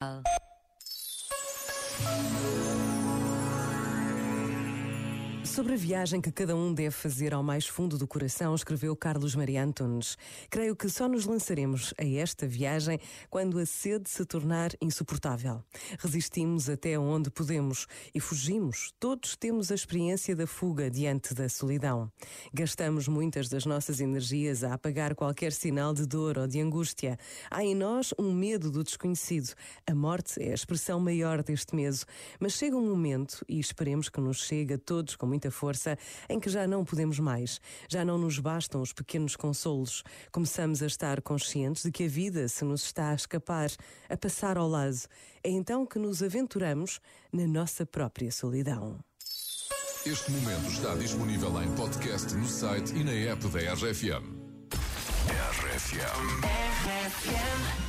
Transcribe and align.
Oh. 0.00 0.27
Sobre 5.58 5.74
a 5.74 5.76
viagem 5.76 6.20
que 6.20 6.30
cada 6.30 6.54
um 6.54 6.72
deve 6.72 6.92
fazer 6.92 7.34
ao 7.34 7.42
mais 7.42 7.66
fundo 7.66 7.98
do 7.98 8.06
coração, 8.06 8.54
escreveu 8.54 8.94
Carlos 8.94 9.34
Maria 9.34 9.64
Antunes. 9.64 10.16
Creio 10.48 10.76
que 10.76 10.88
só 10.88 11.08
nos 11.08 11.24
lançaremos 11.24 11.92
a 11.98 12.04
esta 12.04 12.46
viagem 12.46 13.00
quando 13.28 13.58
a 13.58 13.66
sede 13.66 14.08
se 14.08 14.24
tornar 14.24 14.70
insuportável. 14.80 15.60
Resistimos 15.98 16.70
até 16.70 16.96
onde 16.96 17.28
podemos 17.28 17.88
e 18.14 18.20
fugimos. 18.20 18.94
Todos 19.00 19.34
temos 19.34 19.72
a 19.72 19.74
experiência 19.74 20.36
da 20.36 20.46
fuga 20.46 20.88
diante 20.88 21.34
da 21.34 21.48
solidão. 21.48 22.08
Gastamos 22.54 23.08
muitas 23.08 23.48
das 23.48 23.66
nossas 23.66 23.98
energias 23.98 24.62
a 24.62 24.74
apagar 24.74 25.16
qualquer 25.16 25.50
sinal 25.50 25.92
de 25.92 26.06
dor 26.06 26.38
ou 26.38 26.46
de 26.46 26.60
angústia. 26.60 27.18
Há 27.50 27.64
em 27.64 27.74
nós 27.74 28.14
um 28.16 28.32
medo 28.32 28.70
do 28.70 28.84
desconhecido. 28.84 29.54
A 29.84 29.92
morte 29.92 30.40
é 30.40 30.52
a 30.52 30.54
expressão 30.54 31.00
maior 31.00 31.42
deste 31.42 31.74
medo. 31.74 31.98
Mas 32.38 32.52
chega 32.52 32.76
um 32.76 32.88
momento, 32.88 33.44
e 33.48 33.58
esperemos 33.58 34.08
que 34.08 34.20
nos 34.20 34.44
chegue 34.44 34.74
a 34.74 34.78
todos 34.78 35.16
com 35.16 35.26
muita 35.26 35.47
muita 35.48 35.50
força 35.50 35.98
em 36.28 36.38
que 36.38 36.50
já 36.50 36.66
não 36.66 36.84
podemos 36.84 37.18
mais, 37.18 37.60
já 37.88 38.04
não 38.04 38.18
nos 38.18 38.38
bastam 38.38 38.82
os 38.82 38.92
pequenos 38.92 39.34
consolos. 39.34 40.02
Começamos 40.30 40.82
a 40.82 40.86
estar 40.86 41.22
conscientes 41.22 41.82
de 41.82 41.90
que 41.90 42.04
a 42.04 42.08
vida 42.08 42.46
se 42.48 42.64
nos 42.64 42.84
está 42.84 43.10
a 43.10 43.14
escapar, 43.14 43.70
a 44.08 44.16
passar 44.16 44.56
ao 44.56 44.68
lado. 44.68 44.78
É 45.42 45.50
então 45.50 45.84
que 45.86 45.98
nos 45.98 46.22
aventuramos 46.22 47.00
na 47.32 47.46
nossa 47.46 47.84
própria 47.84 48.30
solidão. 48.30 48.98
Este 50.06 50.30
momento 50.30 50.70
está 50.70 50.94
disponível 50.94 51.62
em 51.62 51.74
podcast 51.74 52.32
no 52.34 52.46
site 52.46 52.94
e 52.94 53.04
na 53.04 53.12
app 53.12 53.46
da 53.48 53.74
RFM. 53.74 54.38
RFM. 55.28 56.44
RFM. 57.04 57.88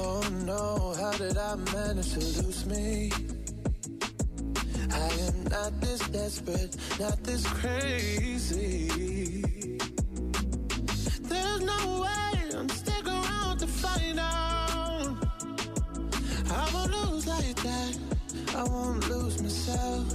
Oh, 0.00 1.14
did 1.18 1.36
I 1.36 1.56
manage 1.74 2.12
to 2.12 2.20
lose 2.20 2.64
me? 2.66 3.10
I 4.92 5.08
am 5.26 5.44
not 5.44 5.80
this 5.80 6.00
desperate, 6.08 6.76
not 7.00 7.24
this 7.24 7.44
crazy. 7.44 8.88
There's 11.22 11.60
no 11.62 12.02
way 12.02 12.56
I'm 12.56 12.68
stick 12.68 13.06
around 13.06 13.58
to 13.58 13.66
find 13.66 14.20
out. 14.20 15.16
I 16.50 16.70
won't 16.72 16.92
lose 16.92 17.26
like 17.26 17.56
that. 17.56 17.98
I 18.54 18.62
won't 18.62 19.08
lose 19.10 19.42
myself. 19.42 20.14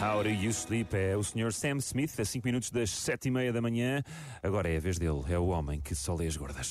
How 0.00 0.22
Do 0.22 0.28
You 0.28 0.52
Sleep 0.52 0.96
é 0.96 1.16
o 1.16 1.24
Sr. 1.24 1.52
Sam 1.52 1.78
Smith, 1.78 2.20
a 2.20 2.24
5 2.24 2.46
minutos 2.46 2.70
das 2.70 2.90
7 2.90 3.26
e 3.26 3.30
meia 3.32 3.52
da 3.52 3.60
manhã. 3.60 4.00
Agora 4.40 4.68
é 4.68 4.76
a 4.76 4.80
vez 4.80 4.96
dele, 4.96 5.24
é 5.28 5.36
o 5.36 5.48
homem 5.48 5.80
que 5.80 5.92
só 5.92 6.14
lê 6.14 6.28
as 6.28 6.36
gordas. 6.36 6.70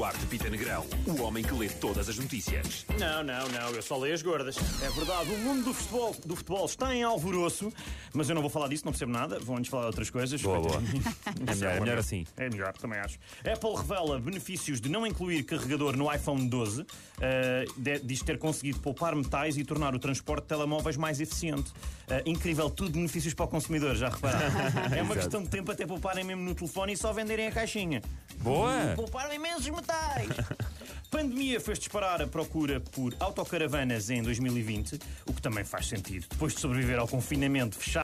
Duarte 0.00 0.24
Pita 0.28 0.48
Negrão, 0.48 0.86
o 1.06 1.20
homem 1.20 1.44
que 1.44 1.52
lê 1.52 1.68
todas 1.68 2.08
as 2.08 2.16
notícias. 2.16 2.86
Não, 2.98 3.22
não, 3.22 3.46
não, 3.48 3.68
eu 3.68 3.82
só 3.82 3.98
leio 3.98 4.14
as 4.14 4.22
gordas. 4.22 4.56
É 4.82 4.88
verdade, 4.88 5.30
o 5.30 5.38
mundo 5.40 5.64
do 5.64 5.74
futebol, 5.74 6.16
do 6.24 6.34
futebol 6.34 6.64
está 6.64 6.96
em 6.96 7.02
alvoroço, 7.02 7.70
mas 8.14 8.26
eu 8.30 8.34
não 8.34 8.40
vou 8.40 8.50
falar 8.50 8.68
disso, 8.68 8.86
não 8.86 8.92
percebo 8.92 9.12
nada. 9.12 9.38
Vou 9.38 9.54
antes 9.58 9.70
falar 9.70 9.82
de 9.82 9.86
outras 9.88 10.08
coisas. 10.08 10.40
Boa, 10.40 10.58
boa. 10.58 10.82
é, 11.46 11.54
melhor, 11.54 11.76
é 11.76 11.80
melhor 11.80 11.98
assim. 11.98 12.24
É 12.38 12.48
melhor, 12.48 12.72
também 12.78 12.98
acho. 12.98 13.18
Apple 13.40 13.76
revela 13.76 14.18
benefícios 14.18 14.80
de 14.80 14.88
não 14.88 15.06
incluir 15.06 15.42
carregador 15.42 15.94
no 15.94 16.10
iPhone 16.10 16.48
12. 16.48 16.80
Uh, 16.80 16.86
diz 18.02 18.22
ter 18.22 18.38
conseguido 18.38 18.80
poupar 18.80 19.14
metais 19.14 19.58
e 19.58 19.64
tornar 19.64 19.94
o 19.94 19.98
transporte 19.98 20.44
de 20.44 20.48
telemóveis 20.48 20.96
mais 20.96 21.20
eficiente. 21.20 21.70
Uh, 22.08 22.22
incrível, 22.24 22.70
tudo 22.70 22.92
benefícios 22.92 23.34
para 23.34 23.44
o 23.44 23.48
consumidor, 23.48 23.94
já 23.96 24.08
repararam? 24.08 24.48
é 24.96 25.02
uma 25.02 25.14
questão 25.14 25.42
de 25.42 25.50
tempo 25.50 25.70
até 25.70 25.84
pouparem 25.84 26.24
mesmo 26.24 26.42
no 26.42 26.54
telefone 26.54 26.94
e 26.94 26.96
só 26.96 27.12
venderem 27.12 27.48
a 27.48 27.52
caixinha. 27.52 28.00
Boa! 28.38 28.94
Pouparam 28.96 29.34
imensos 29.34 29.68
metais! 29.68 29.89
Pandemia 31.10 31.60
fez 31.60 31.78
disparar 31.78 32.22
a 32.22 32.26
procura 32.26 32.80
por 32.80 33.14
autocaravanas 33.18 34.10
em 34.10 34.22
2020, 34.22 34.98
o 35.26 35.34
que 35.34 35.42
também 35.42 35.64
faz 35.64 35.88
sentido. 35.88 36.26
Depois 36.30 36.54
de 36.54 36.60
sobreviver 36.60 37.00
ao 37.00 37.08
confinamento 37.08 37.76
fechado, 37.76 37.98